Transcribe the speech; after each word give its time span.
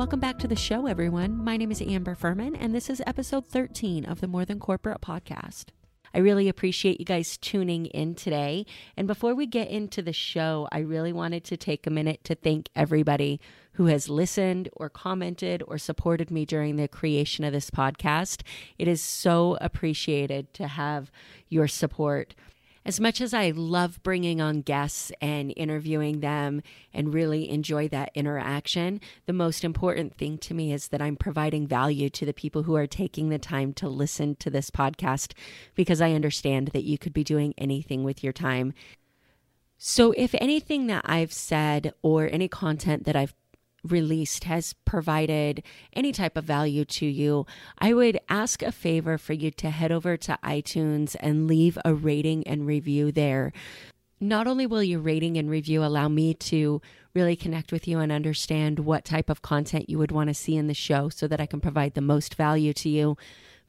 Welcome 0.00 0.18
back 0.18 0.38
to 0.38 0.48
the 0.48 0.56
show, 0.56 0.86
everyone. 0.86 1.44
My 1.44 1.58
name 1.58 1.70
is 1.70 1.82
Amber 1.82 2.14
Furman, 2.14 2.56
and 2.56 2.74
this 2.74 2.88
is 2.88 3.02
episode 3.06 3.46
13 3.46 4.06
of 4.06 4.22
the 4.22 4.26
More 4.26 4.46
Than 4.46 4.58
Corporate 4.58 5.02
podcast. 5.02 5.66
I 6.14 6.20
really 6.20 6.48
appreciate 6.48 6.98
you 6.98 7.04
guys 7.04 7.36
tuning 7.36 7.84
in 7.84 8.14
today. 8.14 8.64
And 8.96 9.06
before 9.06 9.34
we 9.34 9.44
get 9.44 9.68
into 9.68 10.00
the 10.00 10.14
show, 10.14 10.66
I 10.72 10.78
really 10.78 11.12
wanted 11.12 11.44
to 11.44 11.58
take 11.58 11.86
a 11.86 11.90
minute 11.90 12.24
to 12.24 12.34
thank 12.34 12.70
everybody 12.74 13.42
who 13.72 13.86
has 13.86 14.08
listened 14.08 14.70
or 14.72 14.88
commented 14.88 15.62
or 15.68 15.76
supported 15.76 16.30
me 16.30 16.46
during 16.46 16.76
the 16.76 16.88
creation 16.88 17.44
of 17.44 17.52
this 17.52 17.70
podcast. 17.70 18.40
It 18.78 18.88
is 18.88 19.02
so 19.02 19.58
appreciated 19.60 20.54
to 20.54 20.66
have 20.66 21.12
your 21.50 21.68
support. 21.68 22.34
As 22.84 22.98
much 22.98 23.20
as 23.20 23.34
I 23.34 23.50
love 23.50 24.02
bringing 24.02 24.40
on 24.40 24.62
guests 24.62 25.12
and 25.20 25.52
interviewing 25.54 26.20
them 26.20 26.62
and 26.94 27.12
really 27.12 27.50
enjoy 27.50 27.88
that 27.88 28.10
interaction, 28.14 29.02
the 29.26 29.34
most 29.34 29.64
important 29.64 30.16
thing 30.16 30.38
to 30.38 30.54
me 30.54 30.72
is 30.72 30.88
that 30.88 31.02
I'm 31.02 31.16
providing 31.16 31.66
value 31.66 32.08
to 32.08 32.24
the 32.24 32.32
people 32.32 32.62
who 32.62 32.74
are 32.76 32.86
taking 32.86 33.28
the 33.28 33.38
time 33.38 33.74
to 33.74 33.88
listen 33.88 34.34
to 34.36 34.48
this 34.48 34.70
podcast 34.70 35.32
because 35.74 36.00
I 36.00 36.12
understand 36.12 36.68
that 36.68 36.84
you 36.84 36.96
could 36.96 37.12
be 37.12 37.22
doing 37.22 37.52
anything 37.58 38.02
with 38.02 38.24
your 38.24 38.32
time. 38.32 38.72
So, 39.76 40.12
if 40.12 40.34
anything 40.34 40.86
that 40.88 41.04
I've 41.06 41.32
said 41.32 41.92
or 42.02 42.28
any 42.30 42.48
content 42.48 43.04
that 43.04 43.16
I've 43.16 43.34
released 43.88 44.44
has 44.44 44.74
provided 44.84 45.62
any 45.92 46.12
type 46.12 46.36
of 46.36 46.44
value 46.44 46.84
to 46.84 47.06
you, 47.06 47.46
I 47.78 47.94
would 47.94 48.18
ask 48.28 48.62
a 48.62 48.72
favor 48.72 49.18
for 49.18 49.32
you 49.32 49.50
to 49.52 49.70
head 49.70 49.92
over 49.92 50.16
to 50.16 50.38
iTunes 50.44 51.16
and 51.20 51.46
leave 51.46 51.78
a 51.84 51.94
rating 51.94 52.46
and 52.46 52.66
review 52.66 53.12
there. 53.12 53.52
Not 54.20 54.46
only 54.46 54.66
will 54.66 54.82
your 54.82 55.00
rating 55.00 55.38
and 55.38 55.48
review 55.48 55.82
allow 55.82 56.08
me 56.08 56.34
to 56.34 56.82
really 57.14 57.36
connect 57.36 57.72
with 57.72 57.88
you 57.88 57.98
and 57.98 58.12
understand 58.12 58.80
what 58.80 59.04
type 59.04 59.30
of 59.30 59.42
content 59.42 59.88
you 59.88 59.98
would 59.98 60.12
want 60.12 60.28
to 60.28 60.34
see 60.34 60.56
in 60.56 60.66
the 60.66 60.74
show 60.74 61.08
so 61.08 61.26
that 61.26 61.40
I 61.40 61.46
can 61.46 61.60
provide 61.60 61.94
the 61.94 62.00
most 62.00 62.34
value 62.34 62.72
to 62.74 62.88
you, 62.88 63.16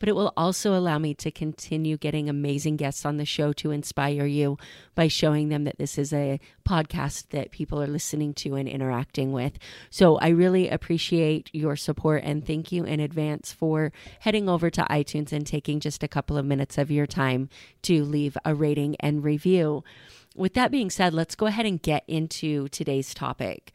but 0.02 0.10
it 0.10 0.16
will 0.16 0.34
also 0.36 0.76
allow 0.76 0.98
me 0.98 1.14
to 1.14 1.30
continue 1.30 1.96
getting 1.96 2.28
amazing 2.28 2.76
guests 2.76 3.06
on 3.06 3.18
the 3.18 3.26
show 3.26 3.54
to 3.54 3.70
inspire 3.70 4.26
you 4.26 4.58
by 4.96 5.08
showing 5.08 5.50
them 5.50 5.64
that 5.64 5.78
this 5.78 5.96
is 5.96 6.12
a 6.12 6.40
podcast 6.68 7.30
that 7.30 7.52
people 7.52 7.80
are 7.80 7.86
listening 7.86 8.34
to 8.34 8.56
and 8.56 8.68
interacting 8.68 9.32
with. 9.32 9.60
So 9.92 10.18
I 10.18 10.30
really 10.30 10.70
appreciate 10.70 11.52
your 11.54 11.76
support 11.76 12.24
and 12.26 12.44
thank 12.44 12.72
you 12.72 12.84
in 12.84 13.00
advance 13.00 13.54
for 13.54 13.94
heading 14.22 14.50
over 14.50 14.72
to 14.72 14.82
iTunes 14.90 15.32
and 15.32 15.46
taking 15.46 15.80
just 15.80 16.02
a 16.02 16.08
couple 16.08 16.36
of 16.36 16.48
minutes 16.48 16.80
of 16.80 16.90
your 16.90 17.06
time 17.06 17.48
to 17.84 18.04
leave 18.04 18.36
a 18.44 18.56
rating 18.56 18.96
and 19.02 19.24
review. 19.24 19.84
With 20.36 20.56
that 20.56 20.72
being 20.72 20.90
said, 20.90 21.14
let's 21.14 21.36
go 21.36 21.46
ahead 21.46 21.68
and 21.68 21.80
get 21.80 22.06
into 22.08 22.70
today's 22.70 23.14
topic. 23.14 23.72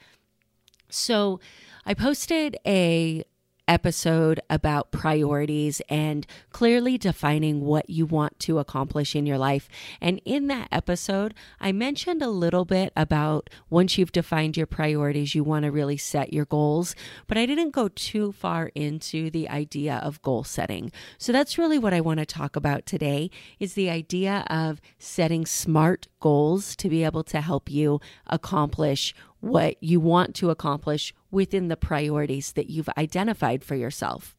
So, 0.91 1.38
I 1.84 1.94
posted 1.94 2.56
a 2.66 3.22
episode 3.69 4.41
about 4.48 4.91
priorities 4.91 5.81
and 5.89 6.27
clearly 6.50 6.97
defining 6.98 7.62
what 7.62 7.89
you 7.91 8.06
want 8.06 8.39
to 8.41 8.59
accomplish 8.59 9.14
in 9.14 9.27
your 9.27 9.39
life. 9.39 9.69
And 10.00 10.20
in 10.25 10.47
that 10.48 10.69
episode, 10.70 11.34
I 11.61 11.72
mentioned 11.72 12.22
a 12.22 12.28
little 12.28 12.64
bit 12.64 12.92
about 12.97 13.50
once 13.71 13.99
you've 13.99 14.12
defined 14.12 14.56
your 14.56 14.66
priorities, 14.66 15.34
you 15.34 15.44
want 15.44 15.65
to 15.65 15.71
really 15.71 15.97
set 15.97 16.32
your 16.32 16.44
goals, 16.44 16.94
but 17.27 17.38
I 17.38 17.47
didn't 17.47 17.71
go 17.71 17.88
too 17.88 18.32
far 18.32 18.71
into 18.75 19.31
the 19.31 19.49
idea 19.49 19.97
of 20.03 20.22
goal 20.22 20.44
setting. 20.44 20.93
So 21.19 21.33
that's 21.33 21.59
really 21.59 21.78
what 21.78 21.94
I 21.94 22.00
want 22.00 22.21
to 22.21 22.27
talk 22.27 22.56
about 22.56 22.87
today 22.87 23.31
is 23.59 23.75
the 23.75 23.91
idea 23.91 24.44
of 24.48 24.81
setting 24.98 25.47
smart 25.47 26.06
goals 26.21 26.75
to 26.77 26.88
be 26.88 27.04
able 27.04 27.22
to 27.25 27.41
help 27.41 27.71
you 27.71 28.00
accomplish 28.27 29.15
what 29.41 29.82
you 29.82 30.00
want 30.00 30.34
to 30.36 30.50
accomplish 30.50 31.14
within 31.30 31.69
the 31.69 31.76
priorities 31.76 32.52
that 32.52 32.70
you've 32.70 32.88
identified 32.97 33.62
for 33.62 33.74
yourself. 33.74 34.36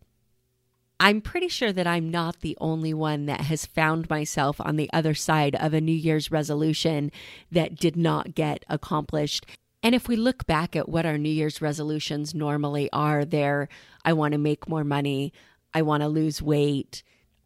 I'm 0.99 1.21
pretty 1.21 1.47
sure 1.47 1.71
that 1.71 1.85
I'm 1.85 2.09
not 2.09 2.39
the 2.39 2.57
only 2.59 2.93
one 2.93 3.27
that 3.27 3.41
has 3.41 3.67
found 3.67 4.09
myself 4.09 4.59
on 4.59 4.77
the 4.77 4.89
other 4.91 5.13
side 5.13 5.55
of 5.55 5.73
a 5.73 5.81
New 5.81 5.91
Year's 5.91 6.31
resolution 6.31 7.11
that 7.51 7.75
did 7.75 7.95
not 7.95 8.33
get 8.33 8.65
accomplished. 8.67 9.45
And 9.83 9.93
if 9.93 10.07
we 10.07 10.15
look 10.15 10.47
back 10.47 10.75
at 10.75 10.89
what 10.89 11.05
our 11.05 11.19
New 11.19 11.29
Year's 11.29 11.61
resolutions 11.61 12.33
normally 12.33 12.89
are, 12.91 13.25
they're 13.25 13.69
I 14.03 14.13
want 14.13 14.31
to 14.31 14.39
make 14.39 14.67
more 14.67 14.83
money, 14.83 15.33
I 15.73 15.83
want 15.83 16.01
to 16.01 16.07
lose 16.07 16.41
weight. 16.41 17.03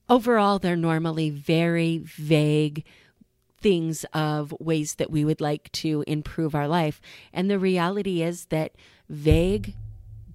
Overall, 0.07 0.57
they're 0.57 0.75
normally 0.77 1.29
very 1.29 1.97
vague, 1.97 2.85
things 3.61 4.05
of 4.13 4.53
ways 4.59 4.95
that 4.95 5.11
we 5.11 5.23
would 5.23 5.41
like 5.41 5.71
to 5.71 6.03
improve 6.07 6.55
our 6.55 6.67
life. 6.67 6.99
And 7.31 7.49
the 7.49 7.59
reality 7.59 8.21
is 8.21 8.45
that 8.45 8.73
vague 9.09 9.75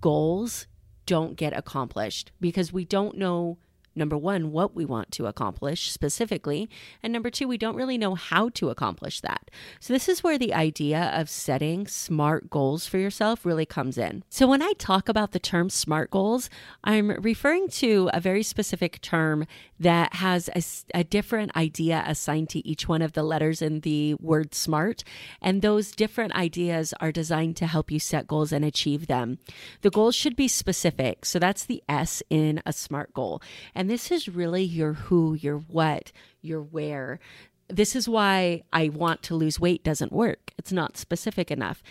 goals 0.00 0.66
don't 1.06 1.36
get 1.36 1.56
accomplished 1.56 2.32
because 2.40 2.72
we 2.72 2.84
don't 2.84 3.16
know 3.16 3.58
number 3.96 4.16
one, 4.16 4.52
what 4.52 4.74
we 4.74 4.84
want 4.84 5.10
to 5.12 5.26
accomplish 5.26 5.90
specifically, 5.90 6.68
and 7.02 7.12
number 7.12 7.30
two, 7.30 7.48
we 7.48 7.58
don't 7.58 7.76
really 7.76 7.98
know 7.98 8.14
how 8.14 8.50
to 8.50 8.70
accomplish 8.70 9.20
that. 9.20 9.50
So, 9.80 9.92
this 9.92 10.08
is 10.08 10.22
where 10.22 10.38
the 10.38 10.54
idea 10.54 11.10
of 11.14 11.30
setting 11.30 11.86
smart 11.86 12.50
goals 12.50 12.86
for 12.86 12.98
yourself 12.98 13.46
really 13.46 13.66
comes 13.66 13.96
in. 13.98 14.22
So, 14.28 14.46
when 14.46 14.62
I 14.62 14.72
talk 14.78 15.08
about 15.08 15.32
the 15.32 15.38
term 15.38 15.70
smart 15.70 16.10
goals, 16.10 16.50
I'm 16.84 17.10
referring 17.10 17.68
to 17.68 18.10
a 18.12 18.20
very 18.20 18.42
specific 18.42 19.00
term 19.00 19.46
that 19.80 20.14
has 20.14 20.48
a, 20.54 20.98
a 20.98 21.04
different 21.04 21.56
idea 21.56 22.02
assigned 22.06 22.50
to 22.50 22.66
each 22.66 22.88
one 22.88 23.02
of 23.02 23.12
the 23.12 23.22
letters 23.22 23.62
in 23.62 23.80
the 23.80 24.14
word 24.14 24.54
smart. 24.54 25.04
And 25.40 25.62
those 25.62 25.92
different 25.92 26.34
ideas 26.34 26.94
are 27.00 27.12
designed 27.12 27.56
to 27.56 27.66
help 27.66 27.90
you 27.90 27.98
set 27.98 28.26
goals 28.26 28.52
and 28.52 28.64
achieve 28.64 29.06
them. 29.06 29.38
The 29.82 29.90
goals 29.90 30.14
should 30.14 30.36
be 30.36 30.48
specific. 30.48 31.24
So, 31.24 31.38
that's 31.38 31.64
the 31.64 31.82
S 31.88 32.22
in 32.30 32.62
a 32.66 32.72
SMART 32.72 33.14
goal. 33.14 33.42
And 33.74 33.85
and 33.86 33.90
this 33.92 34.10
is 34.10 34.28
really 34.28 34.64
your 34.64 34.94
who, 34.94 35.34
your 35.34 35.58
what, 35.58 36.10
your 36.42 36.60
where. 36.60 37.20
This 37.68 37.94
is 37.94 38.08
why 38.08 38.64
I 38.72 38.88
want 38.88 39.22
to 39.22 39.36
lose 39.36 39.60
weight 39.60 39.84
doesn't 39.84 40.10
work. 40.10 40.50
It's 40.58 40.72
not 40.72 40.96
specific 40.96 41.52
enough. 41.52 41.84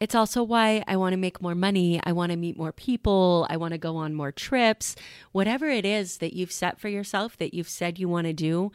It's 0.00 0.16
also 0.16 0.42
why 0.42 0.82
I 0.88 0.96
want 0.96 1.12
to 1.12 1.16
make 1.16 1.40
more 1.40 1.54
money. 1.54 2.00
I 2.02 2.10
want 2.10 2.32
to 2.32 2.36
meet 2.36 2.58
more 2.58 2.72
people. 2.72 3.46
I 3.48 3.58
want 3.58 3.74
to 3.74 3.78
go 3.78 3.94
on 3.94 4.12
more 4.12 4.32
trips. 4.32 4.96
Whatever 5.30 5.68
it 5.68 5.84
is 5.84 6.18
that 6.18 6.32
you've 6.32 6.50
set 6.50 6.80
for 6.80 6.88
yourself 6.88 7.36
that 7.36 7.54
you've 7.54 7.68
said 7.68 8.00
you 8.00 8.08
want 8.08 8.26
to 8.26 8.32
do, 8.32 8.72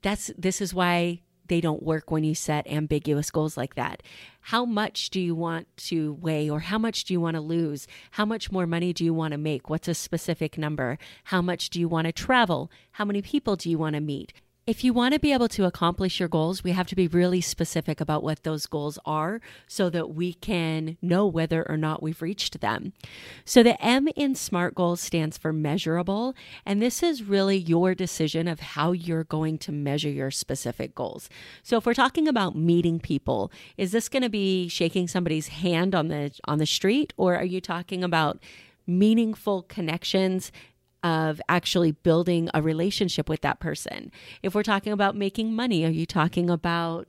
that's 0.00 0.30
this 0.38 0.62
is 0.62 0.72
why 0.72 1.20
they 1.48 1.60
don't 1.60 1.82
work 1.82 2.10
when 2.10 2.24
you 2.24 2.34
set 2.34 2.66
ambiguous 2.66 3.30
goals 3.30 3.56
like 3.56 3.74
that. 3.74 4.02
How 4.40 4.64
much 4.64 5.10
do 5.10 5.20
you 5.20 5.34
want 5.34 5.66
to 5.88 6.14
weigh 6.14 6.48
or 6.48 6.60
how 6.60 6.78
much 6.78 7.04
do 7.04 7.14
you 7.14 7.20
want 7.20 7.34
to 7.34 7.40
lose? 7.40 7.86
How 8.12 8.24
much 8.24 8.52
more 8.52 8.66
money 8.66 8.92
do 8.92 9.04
you 9.04 9.12
want 9.14 9.32
to 9.32 9.38
make? 9.38 9.68
What's 9.68 9.88
a 9.88 9.94
specific 9.94 10.56
number? 10.56 10.98
How 11.24 11.42
much 11.42 11.70
do 11.70 11.80
you 11.80 11.88
want 11.88 12.06
to 12.06 12.12
travel? 12.12 12.70
How 12.92 13.04
many 13.04 13.22
people 13.22 13.56
do 13.56 13.68
you 13.70 13.78
want 13.78 13.94
to 13.94 14.00
meet? 14.00 14.32
If 14.66 14.82
you 14.82 14.92
want 14.92 15.14
to 15.14 15.20
be 15.20 15.32
able 15.32 15.46
to 15.50 15.64
accomplish 15.64 16.18
your 16.18 16.28
goals, 16.28 16.64
we 16.64 16.72
have 16.72 16.88
to 16.88 16.96
be 16.96 17.06
really 17.06 17.40
specific 17.40 18.00
about 18.00 18.24
what 18.24 18.42
those 18.42 18.66
goals 18.66 18.98
are 19.06 19.40
so 19.68 19.88
that 19.90 20.12
we 20.12 20.34
can 20.34 20.96
know 21.00 21.24
whether 21.24 21.64
or 21.68 21.76
not 21.76 22.02
we've 22.02 22.20
reached 22.20 22.60
them. 22.60 22.92
So, 23.44 23.62
the 23.62 23.80
M 23.80 24.08
in 24.16 24.34
SMART 24.34 24.74
goals 24.74 25.00
stands 25.00 25.38
for 25.38 25.52
measurable, 25.52 26.34
and 26.64 26.82
this 26.82 27.00
is 27.00 27.22
really 27.22 27.56
your 27.56 27.94
decision 27.94 28.48
of 28.48 28.58
how 28.58 28.90
you're 28.90 29.22
going 29.22 29.58
to 29.58 29.70
measure 29.70 30.10
your 30.10 30.32
specific 30.32 30.96
goals. 30.96 31.30
So, 31.62 31.76
if 31.76 31.86
we're 31.86 31.94
talking 31.94 32.26
about 32.26 32.56
meeting 32.56 32.98
people, 32.98 33.52
is 33.76 33.92
this 33.92 34.08
going 34.08 34.24
to 34.24 34.28
be 34.28 34.66
shaking 34.66 35.06
somebody's 35.06 35.46
hand 35.46 35.94
on 35.94 36.08
the 36.08 36.32
on 36.42 36.58
the 36.58 36.66
street 36.66 37.12
or 37.16 37.36
are 37.36 37.44
you 37.44 37.60
talking 37.60 38.02
about 38.02 38.40
meaningful 38.84 39.62
connections 39.62 40.50
of 41.02 41.40
actually 41.48 41.92
building 41.92 42.48
a 42.54 42.62
relationship 42.62 43.28
with 43.28 43.42
that 43.42 43.60
person. 43.60 44.10
If 44.42 44.54
we're 44.54 44.62
talking 44.62 44.92
about 44.92 45.16
making 45.16 45.54
money, 45.54 45.84
are 45.84 45.90
you 45.90 46.06
talking 46.06 46.50
about 46.50 47.08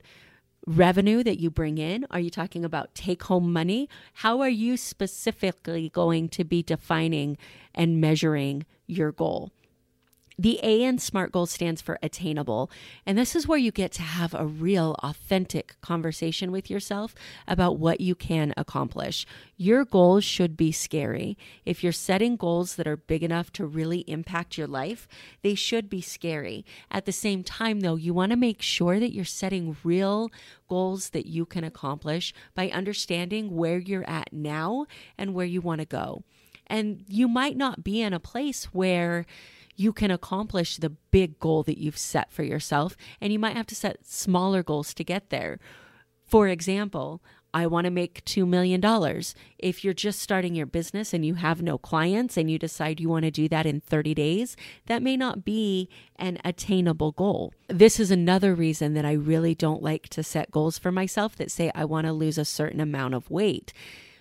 revenue 0.66 1.22
that 1.24 1.40
you 1.40 1.50
bring 1.50 1.78
in? 1.78 2.06
Are 2.10 2.20
you 2.20 2.30
talking 2.30 2.64
about 2.64 2.94
take 2.94 3.24
home 3.24 3.52
money? 3.52 3.88
How 4.14 4.40
are 4.40 4.48
you 4.48 4.76
specifically 4.76 5.88
going 5.88 6.28
to 6.30 6.44
be 6.44 6.62
defining 6.62 7.38
and 7.74 8.00
measuring 8.00 8.66
your 8.86 9.10
goal? 9.12 9.50
The 10.40 10.60
A 10.62 10.84
in 10.84 10.98
SMART 10.98 11.32
goal 11.32 11.46
stands 11.46 11.82
for 11.82 11.98
attainable. 12.00 12.70
And 13.04 13.18
this 13.18 13.34
is 13.34 13.48
where 13.48 13.58
you 13.58 13.72
get 13.72 13.90
to 13.92 14.02
have 14.02 14.34
a 14.34 14.46
real, 14.46 14.94
authentic 15.02 15.74
conversation 15.80 16.52
with 16.52 16.70
yourself 16.70 17.12
about 17.48 17.78
what 17.78 18.00
you 18.00 18.14
can 18.14 18.54
accomplish. 18.56 19.26
Your 19.56 19.84
goals 19.84 20.22
should 20.22 20.56
be 20.56 20.70
scary. 20.70 21.36
If 21.64 21.82
you're 21.82 21.90
setting 21.90 22.36
goals 22.36 22.76
that 22.76 22.86
are 22.86 22.96
big 22.96 23.24
enough 23.24 23.52
to 23.54 23.66
really 23.66 24.00
impact 24.00 24.56
your 24.56 24.68
life, 24.68 25.08
they 25.42 25.56
should 25.56 25.90
be 25.90 26.00
scary. 26.00 26.64
At 26.88 27.04
the 27.04 27.10
same 27.10 27.42
time, 27.42 27.80
though, 27.80 27.96
you 27.96 28.14
want 28.14 28.30
to 28.30 28.36
make 28.36 28.62
sure 28.62 29.00
that 29.00 29.12
you're 29.12 29.24
setting 29.24 29.76
real 29.82 30.30
goals 30.68 31.10
that 31.10 31.26
you 31.26 31.46
can 31.46 31.64
accomplish 31.64 32.32
by 32.54 32.70
understanding 32.70 33.56
where 33.56 33.78
you're 33.78 34.08
at 34.08 34.32
now 34.32 34.86
and 35.16 35.34
where 35.34 35.46
you 35.46 35.60
want 35.60 35.80
to 35.80 35.84
go. 35.84 36.22
And 36.68 37.04
you 37.08 37.26
might 37.26 37.56
not 37.56 37.82
be 37.82 38.02
in 38.02 38.12
a 38.12 38.20
place 38.20 38.66
where 38.66 39.26
you 39.78 39.92
can 39.92 40.10
accomplish 40.10 40.76
the 40.76 40.90
big 40.90 41.38
goal 41.38 41.62
that 41.62 41.78
you've 41.78 41.96
set 41.96 42.32
for 42.32 42.42
yourself. 42.42 42.96
And 43.20 43.32
you 43.32 43.38
might 43.38 43.56
have 43.56 43.66
to 43.68 43.76
set 43.76 44.04
smaller 44.04 44.62
goals 44.62 44.92
to 44.94 45.04
get 45.04 45.30
there. 45.30 45.60
For 46.26 46.48
example, 46.48 47.22
I 47.54 47.66
want 47.68 47.84
to 47.84 47.90
make 47.90 48.24
$2 48.24 48.46
million. 48.46 48.82
If 49.56 49.84
you're 49.84 49.94
just 49.94 50.18
starting 50.18 50.54
your 50.54 50.66
business 50.66 51.14
and 51.14 51.24
you 51.24 51.34
have 51.34 51.62
no 51.62 51.78
clients 51.78 52.36
and 52.36 52.50
you 52.50 52.58
decide 52.58 53.00
you 53.00 53.08
want 53.08 53.24
to 53.24 53.30
do 53.30 53.48
that 53.48 53.66
in 53.66 53.80
30 53.80 54.14
days, 54.14 54.56
that 54.86 55.02
may 55.02 55.16
not 55.16 55.44
be 55.44 55.88
an 56.16 56.38
attainable 56.44 57.12
goal. 57.12 57.54
This 57.68 58.00
is 58.00 58.10
another 58.10 58.54
reason 58.54 58.94
that 58.94 59.06
I 59.06 59.12
really 59.12 59.54
don't 59.54 59.82
like 59.82 60.08
to 60.10 60.22
set 60.24 60.50
goals 60.50 60.76
for 60.76 60.92
myself 60.92 61.36
that 61.36 61.52
say 61.52 61.70
I 61.74 61.84
want 61.84 62.06
to 62.06 62.12
lose 62.12 62.36
a 62.36 62.44
certain 62.44 62.80
amount 62.80 63.14
of 63.14 63.30
weight 63.30 63.72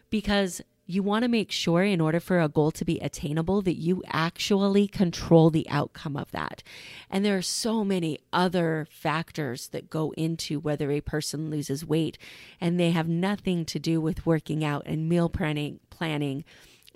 because 0.10 0.62
you 0.88 1.04
want 1.04 1.24
to 1.24 1.30
make 1.30 1.52
sure, 1.52 1.84
in 1.84 2.02
order 2.02 2.20
for 2.20 2.40
a 2.40 2.50
goal 2.50 2.72
to 2.72 2.86
be 2.86 3.00
attainable, 3.00 3.62
that 3.62 3.78
you 3.78 4.02
actually 4.08 4.88
control 4.88 5.50
the 5.50 5.70
outcome 5.70 6.18
of 6.18 6.32
that. 6.32 6.64
And 7.10 7.24
there 7.24 7.38
are 7.38 7.42
so 7.42 7.84
many 7.84 8.18
other 8.32 8.88
factors 8.90 9.68
that 9.70 9.90
go 9.90 10.14
into 10.18 10.60
whether 10.60 10.90
a 10.90 11.02
person 11.02 11.50
loses 11.50 11.86
weight, 11.86 12.18
and 12.60 12.80
they 12.80 12.92
have 12.92 13.08
nothing 13.08 13.66
to 13.66 13.80
do 13.80 14.02
with 14.02 14.26
working 14.26 14.64
out 14.64 14.84
and 14.86 15.08
meal 15.10 15.30
planning. 15.30 15.80
planning 15.90 16.46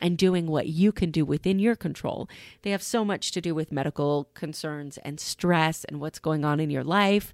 and 0.03 0.17
doing 0.17 0.47
what 0.47 0.67
you 0.67 0.91
can 0.91 1.11
do 1.11 1.23
within 1.23 1.59
your 1.59 1.75
control. 1.75 2.27
They 2.63 2.71
have 2.71 2.81
so 2.81 3.05
much 3.05 3.31
to 3.31 3.41
do 3.41 3.53
with 3.53 3.71
medical 3.71 4.29
concerns 4.33 4.97
and 4.97 5.19
stress 5.19 5.83
and 5.83 5.99
what's 5.99 6.17
going 6.17 6.43
on 6.43 6.59
in 6.59 6.71
your 6.71 6.83
life. 6.83 7.33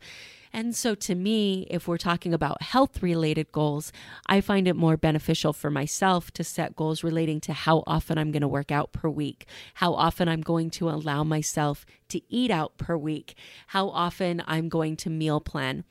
And 0.58 0.76
so, 0.76 0.96
to 0.96 1.14
me, 1.14 1.68
if 1.70 1.88
we're 1.88 2.00
talking 2.00 2.34
about 2.34 2.64
health 2.64 3.04
related 3.04 3.52
goals, 3.52 3.92
I 4.26 4.42
find 4.42 4.68
it 4.68 4.76
more 4.76 4.98
beneficial 4.98 5.54
for 5.54 5.70
myself 5.70 6.32
to 6.32 6.44
set 6.44 6.76
goals 6.76 7.04
relating 7.04 7.40
to 7.42 7.54
how 7.54 7.84
often 7.86 8.18
I'm 8.18 8.32
going 8.32 8.42
to 8.42 8.48
work 8.48 8.72
out 8.72 8.92
per 8.92 9.08
week, 9.08 9.46
how 9.76 9.94
often 9.94 10.28
I'm 10.28 10.42
going 10.42 10.72
to 10.72 10.90
allow 10.90 11.24
myself 11.24 11.86
to 12.10 12.22
eat 12.28 12.50
out 12.50 12.76
per 12.80 12.98
week, 12.98 13.36
how 13.68 13.90
often 13.90 14.42
I'm 14.48 14.68
going 14.68 14.98
to 14.98 15.12
meal 15.12 15.40
plan. 15.40 15.84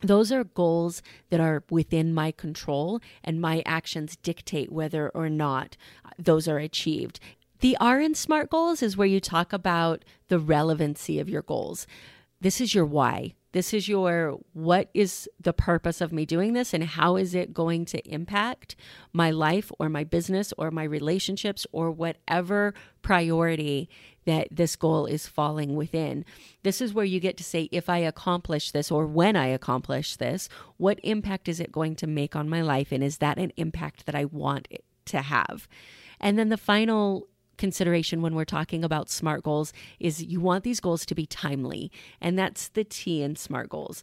Those 0.00 0.32
are 0.32 0.42
goals 0.42 1.02
that 1.28 1.40
are 1.40 1.62
within 1.68 2.14
my 2.14 2.30
control, 2.30 3.02
and 3.22 3.42
my 3.42 3.62
actions 3.66 4.16
dictate 4.16 4.72
whether 4.72 5.10
or 5.10 5.28
not 5.28 5.76
uh, 6.02 6.08
those 6.18 6.48
are 6.48 6.56
achieved. 6.56 7.20
The 7.60 7.76
R 7.78 8.00
in 8.00 8.14
SMART 8.14 8.48
goals 8.48 8.82
is 8.82 8.96
where 8.96 9.06
you 9.06 9.20
talk 9.20 9.52
about 9.52 10.02
the 10.28 10.38
relevancy 10.38 11.18
of 11.18 11.28
your 11.28 11.42
goals. 11.42 11.86
This 12.40 12.60
is 12.60 12.74
your 12.74 12.86
why. 12.86 13.34
This 13.52 13.72
is 13.72 13.88
your 13.88 14.38
what 14.52 14.90
is 14.92 15.28
the 15.40 15.54
purpose 15.54 16.02
of 16.02 16.12
me 16.12 16.26
doing 16.26 16.52
this 16.52 16.74
and 16.74 16.84
how 16.84 17.16
is 17.16 17.34
it 17.34 17.54
going 17.54 17.86
to 17.86 18.08
impact 18.08 18.76
my 19.12 19.30
life 19.30 19.72
or 19.78 19.88
my 19.88 20.04
business 20.04 20.52
or 20.58 20.70
my 20.70 20.84
relationships 20.84 21.66
or 21.72 21.90
whatever 21.90 22.74
priority 23.00 23.88
that 24.26 24.48
this 24.50 24.76
goal 24.76 25.06
is 25.06 25.26
falling 25.26 25.74
within. 25.74 26.26
This 26.62 26.82
is 26.82 26.92
where 26.92 27.06
you 27.06 27.20
get 27.20 27.38
to 27.38 27.44
say, 27.44 27.70
if 27.72 27.88
I 27.88 27.98
accomplish 27.98 28.70
this 28.70 28.90
or 28.90 29.06
when 29.06 29.34
I 29.34 29.46
accomplish 29.46 30.16
this, 30.16 30.50
what 30.76 31.00
impact 31.02 31.48
is 31.48 31.58
it 31.58 31.72
going 31.72 31.96
to 31.96 32.06
make 32.06 32.36
on 32.36 32.50
my 32.50 32.60
life? 32.60 32.92
And 32.92 33.02
is 33.02 33.18
that 33.18 33.38
an 33.38 33.52
impact 33.56 34.04
that 34.04 34.14
I 34.14 34.26
want 34.26 34.68
to 35.06 35.22
have? 35.22 35.66
And 36.20 36.38
then 36.38 36.50
the 36.50 36.58
final 36.58 37.28
consideration 37.58 38.22
when 38.22 38.34
we're 38.34 38.44
talking 38.44 38.84
about 38.84 39.10
SMART 39.10 39.42
goals 39.42 39.72
is 40.00 40.22
you 40.22 40.40
want 40.40 40.64
these 40.64 40.80
goals 40.80 41.04
to 41.06 41.14
be 41.14 41.26
timely. 41.26 41.90
And 42.20 42.38
that's 42.38 42.68
the 42.68 42.84
T 42.84 43.22
in 43.22 43.36
SMART 43.36 43.68
goals. 43.68 44.02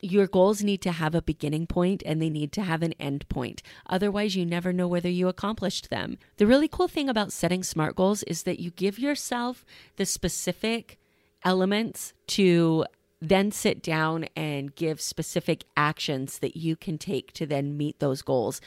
Your 0.00 0.26
goals 0.26 0.62
need 0.62 0.82
to 0.82 0.92
have 0.92 1.14
a 1.14 1.22
beginning 1.22 1.66
point 1.66 2.02
and 2.04 2.20
they 2.20 2.28
need 2.28 2.52
to 2.52 2.62
have 2.62 2.82
an 2.82 2.92
end 2.94 3.28
point. 3.28 3.62
Otherwise, 3.88 4.36
you 4.36 4.44
never 4.44 4.72
know 4.72 4.88
whether 4.88 5.08
you 5.08 5.28
accomplished 5.28 5.88
them. 5.88 6.18
The 6.36 6.46
really 6.46 6.68
cool 6.68 6.88
thing 6.88 7.08
about 7.08 7.32
setting 7.32 7.62
SMART 7.62 7.96
goals 7.96 8.22
is 8.24 8.42
that 8.42 8.60
you 8.60 8.70
give 8.70 8.98
yourself 8.98 9.64
the 9.96 10.04
specific 10.04 10.98
elements 11.44 12.12
to 12.26 12.84
then 13.20 13.50
sit 13.50 13.82
down 13.82 14.26
and 14.36 14.74
give 14.74 15.00
specific 15.00 15.64
actions 15.76 16.40
that 16.40 16.56
you 16.56 16.76
can 16.76 16.98
take 16.98 17.32
to 17.32 17.46
then 17.46 17.76
meet 17.76 17.98
those 17.98 18.22
goals. 18.22 18.60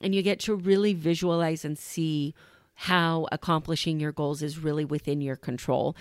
And 0.00 0.14
you 0.14 0.22
get 0.22 0.40
to 0.40 0.54
really 0.54 0.94
visualize 0.94 1.64
and 1.64 1.78
see 1.78 2.34
how 2.82 3.28
accomplishing 3.30 4.00
your 4.00 4.10
goals 4.10 4.42
is 4.42 4.58
really 4.58 4.84
within 4.84 5.20
your 5.20 5.36
control. 5.36 5.94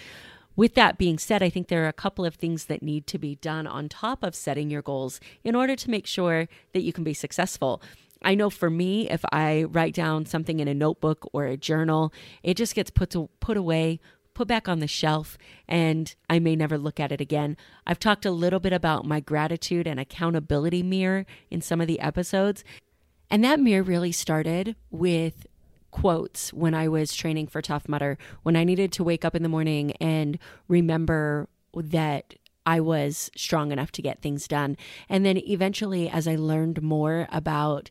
With 0.55 0.73
that 0.73 0.97
being 0.97 1.19
said, 1.19 1.43
I 1.43 1.49
think 1.49 1.67
there 1.67 1.83
are 1.85 1.87
a 1.87 1.93
couple 1.93 2.25
of 2.25 2.33
things 2.33 2.65
that 2.65 2.81
need 2.81 3.05
to 3.07 3.19
be 3.19 3.35
done 3.35 3.67
on 3.67 3.87
top 3.87 4.23
of 4.23 4.33
setting 4.33 4.71
your 4.71 4.81
goals 4.81 5.19
in 5.43 5.53
order 5.53 5.75
to 5.75 5.89
make 5.91 6.07
sure 6.07 6.47
that 6.73 6.81
you 6.81 6.91
can 6.91 7.03
be 7.03 7.13
successful. 7.13 7.83
I 8.23 8.33
know 8.33 8.49
for 8.49 8.71
me, 8.71 9.07
if 9.09 9.23
I 9.31 9.63
write 9.63 9.93
down 9.93 10.25
something 10.25 10.59
in 10.59 10.67
a 10.67 10.73
notebook 10.73 11.29
or 11.31 11.45
a 11.45 11.55
journal, 11.55 12.11
it 12.41 12.57
just 12.57 12.73
gets 12.73 12.89
put 12.89 13.11
to, 13.11 13.29
put 13.39 13.57
away, 13.57 13.99
put 14.33 14.47
back 14.47 14.67
on 14.67 14.79
the 14.79 14.87
shelf, 14.87 15.37
and 15.67 16.15
I 16.31 16.39
may 16.39 16.55
never 16.55 16.79
look 16.79 16.99
at 16.99 17.11
it 17.11 17.21
again. 17.21 17.57
I've 17.85 17.99
talked 17.99 18.25
a 18.25 18.31
little 18.31 18.59
bit 18.59 18.73
about 18.73 19.05
my 19.05 19.19
gratitude 19.19 19.85
and 19.85 19.99
accountability 19.99 20.81
mirror 20.81 21.27
in 21.51 21.61
some 21.61 21.79
of 21.79 21.85
the 21.85 21.99
episodes. 21.99 22.63
And 23.29 23.43
that 23.43 23.59
mirror 23.59 23.83
really 23.83 24.11
started 24.11 24.75
with 24.89 25.45
quotes 25.91 26.51
when 26.53 26.73
I 26.73 26.87
was 26.87 27.15
training 27.15 27.47
for 27.47 27.61
Tough 27.61 27.87
Mudder, 27.87 28.17
when 28.43 28.55
I 28.55 28.63
needed 28.63 28.91
to 28.93 29.03
wake 29.03 29.23
up 29.23 29.35
in 29.35 29.43
the 29.43 29.49
morning 29.49 29.91
and 30.01 30.39
remember 30.67 31.47
that 31.73 32.35
I 32.65 32.79
was 32.79 33.31
strong 33.35 33.71
enough 33.71 33.91
to 33.93 34.01
get 34.01 34.21
things 34.21 34.47
done. 34.47 34.77
And 35.09 35.25
then 35.25 35.37
eventually, 35.37 36.09
as 36.09 36.27
I 36.27 36.35
learned 36.35 36.81
more 36.81 37.27
about 37.31 37.89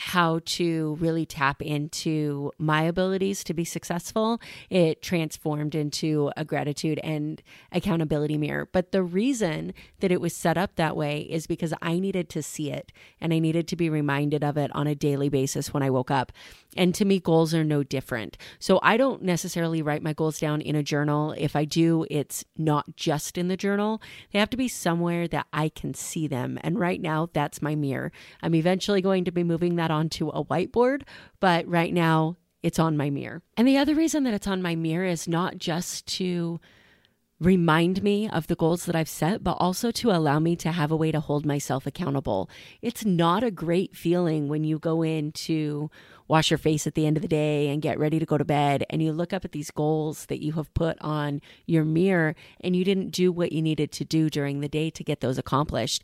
how 0.00 0.38
to 0.44 0.96
really 1.00 1.26
tap 1.26 1.60
into 1.60 2.52
my 2.56 2.82
abilities 2.82 3.42
to 3.42 3.52
be 3.52 3.64
successful, 3.64 4.40
it 4.70 5.02
transformed 5.02 5.74
into 5.74 6.30
a 6.36 6.44
gratitude 6.44 7.00
and 7.02 7.42
accountability 7.72 8.38
mirror. 8.38 8.68
But 8.70 8.92
the 8.92 9.02
reason 9.02 9.74
that 9.98 10.12
it 10.12 10.20
was 10.20 10.36
set 10.36 10.56
up 10.56 10.76
that 10.76 10.96
way 10.96 11.22
is 11.22 11.48
because 11.48 11.74
I 11.82 11.98
needed 11.98 12.28
to 12.30 12.44
see 12.44 12.70
it 12.70 12.92
and 13.20 13.34
I 13.34 13.40
needed 13.40 13.66
to 13.68 13.76
be 13.76 13.90
reminded 13.90 14.44
of 14.44 14.56
it 14.56 14.70
on 14.72 14.86
a 14.86 14.94
daily 14.94 15.28
basis 15.28 15.74
when 15.74 15.82
I 15.82 15.90
woke 15.90 16.12
up. 16.12 16.30
And 16.76 16.94
to 16.94 17.04
me, 17.04 17.18
goals 17.18 17.52
are 17.52 17.64
no 17.64 17.82
different. 17.82 18.38
So 18.60 18.78
I 18.84 18.98
don't 18.98 19.22
necessarily 19.22 19.82
write 19.82 20.04
my 20.04 20.12
goals 20.12 20.38
down 20.38 20.60
in 20.60 20.76
a 20.76 20.82
journal. 20.84 21.34
If 21.36 21.56
I 21.56 21.64
do, 21.64 22.06
it's 22.08 22.44
not 22.56 22.94
just 22.94 23.36
in 23.36 23.48
the 23.48 23.56
journal, 23.56 24.00
they 24.32 24.38
have 24.38 24.50
to 24.50 24.56
be 24.56 24.68
somewhere 24.68 25.26
that 25.26 25.48
I 25.52 25.70
can 25.70 25.92
see 25.92 26.28
them. 26.28 26.56
And 26.62 26.78
right 26.78 27.00
now, 27.00 27.30
that's 27.32 27.60
my 27.60 27.74
mirror. 27.74 28.12
I'm 28.42 28.54
eventually 28.54 29.02
going 29.02 29.24
to 29.24 29.32
be 29.32 29.42
moving 29.42 29.74
that 29.74 29.87
onto 29.90 30.28
a 30.28 30.44
whiteboard, 30.44 31.02
but 31.40 31.66
right 31.66 31.92
now, 31.92 32.36
it's 32.62 32.78
on 32.78 32.96
my 32.96 33.08
mirror. 33.08 33.42
And 33.56 33.68
the 33.68 33.78
other 33.78 33.94
reason 33.94 34.24
that 34.24 34.34
it's 34.34 34.46
on 34.46 34.62
my 34.62 34.74
mirror 34.74 35.06
is 35.06 35.28
not 35.28 35.58
just 35.58 36.06
to 36.16 36.60
remind 37.40 38.02
me 38.02 38.28
of 38.28 38.48
the 38.48 38.56
goals 38.56 38.84
that 38.86 38.96
I've 38.96 39.08
set, 39.08 39.44
but 39.44 39.56
also 39.60 39.90
to 39.92 40.10
allow 40.10 40.40
me 40.40 40.56
to 40.56 40.72
have 40.72 40.90
a 40.90 40.96
way 40.96 41.12
to 41.12 41.20
hold 41.20 41.46
myself 41.46 41.86
accountable. 41.86 42.50
It's 42.82 43.04
not 43.04 43.44
a 43.44 43.50
great 43.50 43.96
feeling 43.96 44.48
when 44.48 44.64
you 44.64 44.78
go 44.78 45.02
in 45.02 45.30
to 45.32 45.88
wash 46.26 46.50
your 46.50 46.58
face 46.58 46.86
at 46.86 46.94
the 46.94 47.06
end 47.06 47.16
of 47.16 47.22
the 47.22 47.28
day 47.28 47.68
and 47.68 47.80
get 47.80 47.98
ready 47.98 48.18
to 48.18 48.26
go 48.26 48.36
to 48.36 48.44
bed 48.44 48.84
and 48.90 49.02
you 49.02 49.12
look 49.12 49.32
up 49.32 49.44
at 49.44 49.52
these 49.52 49.70
goals 49.70 50.26
that 50.26 50.42
you 50.42 50.52
have 50.52 50.72
put 50.74 50.98
on 51.00 51.40
your 51.64 51.84
mirror 51.84 52.34
and 52.60 52.76
you 52.76 52.84
didn't 52.84 53.10
do 53.10 53.32
what 53.32 53.52
you 53.52 53.62
needed 53.62 53.92
to 53.92 54.04
do 54.04 54.28
during 54.28 54.60
the 54.60 54.68
day 54.68 54.90
to 54.90 55.04
get 55.04 55.20
those 55.20 55.38
accomplished. 55.38 56.02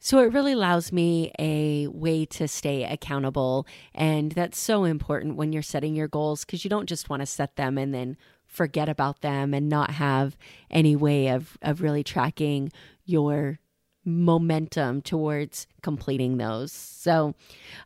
So 0.00 0.18
it 0.20 0.32
really 0.32 0.52
allows 0.52 0.92
me 0.92 1.32
a 1.38 1.88
way 1.88 2.26
to 2.26 2.46
stay 2.46 2.84
accountable. 2.84 3.66
And 3.94 4.32
that's 4.32 4.58
so 4.58 4.84
important 4.84 5.36
when 5.36 5.52
you're 5.52 5.62
setting 5.62 5.94
your 5.94 6.08
goals 6.08 6.44
because 6.44 6.64
you 6.64 6.70
don't 6.70 6.88
just 6.88 7.08
want 7.08 7.20
to 7.20 7.26
set 7.26 7.56
them 7.56 7.78
and 7.78 7.92
then 7.92 8.16
forget 8.46 8.88
about 8.88 9.20
them 9.22 9.52
and 9.52 9.68
not 9.68 9.92
have 9.92 10.36
any 10.70 10.94
way 10.96 11.28
of, 11.28 11.58
of 11.62 11.82
really 11.82 12.04
tracking 12.04 12.70
your 13.04 13.58
momentum 14.06 15.02
towards 15.02 15.66
completing 15.82 16.38
those. 16.38 16.72
So, 16.72 17.34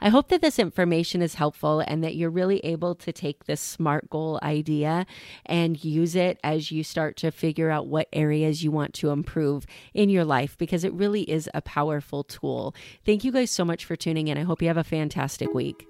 I 0.00 0.08
hope 0.08 0.28
that 0.28 0.40
this 0.40 0.58
information 0.58 1.22
is 1.22 1.34
helpful 1.34 1.80
and 1.80 2.04
that 2.04 2.14
you're 2.14 2.30
really 2.30 2.58
able 2.60 2.94
to 2.96 3.12
take 3.12 3.44
this 3.44 3.60
SMART 3.60 4.08
goal 4.10 4.38
idea 4.42 5.06
and 5.46 5.82
use 5.82 6.14
it 6.14 6.38
as 6.44 6.70
you 6.70 6.84
start 6.84 7.16
to 7.18 7.30
figure 7.30 7.70
out 7.70 7.86
what 7.86 8.08
areas 8.12 8.62
you 8.62 8.70
want 8.70 8.94
to 8.94 9.10
improve 9.10 9.66
in 9.94 10.08
your 10.08 10.24
life 10.24 10.56
because 10.56 10.84
it 10.84 10.92
really 10.92 11.22
is 11.22 11.48
a 11.54 11.60
powerful 11.60 12.22
tool. 12.22 12.74
Thank 13.04 13.24
you 13.24 13.32
guys 13.32 13.50
so 13.50 13.64
much 13.64 13.84
for 13.84 13.96
tuning 13.96 14.28
in. 14.28 14.38
I 14.38 14.42
hope 14.42 14.62
you 14.62 14.68
have 14.68 14.76
a 14.76 14.84
fantastic 14.84 15.52
week. 15.52 15.89